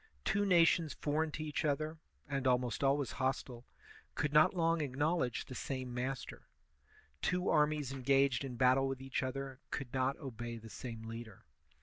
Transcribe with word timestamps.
Two 0.25 0.47
nations 0.47 0.95
foreign 0.95 1.29
to 1.33 1.43
each 1.43 1.63
other, 1.63 1.99
and 2.27 2.47
almost 2.47 2.83
always 2.83 3.11
hostile, 3.11 3.67
could 4.15 4.33
not 4.33 4.55
long 4.55 4.81
acknowledge 4.81 5.45
the 5.45 5.53
same 5.53 5.93
master; 5.93 6.47
two 7.21 7.49
armies 7.49 7.91
engaged 7.91 8.43
in 8.43 8.55
battle 8.55 8.87
with 8.87 8.99
each 8.99 9.21
other 9.21 9.59
could 9.69 9.93
not 9.93 10.17
obey 10.17 10.57
the 10.57 10.69
same 10.71 11.03
leader. 11.03 11.45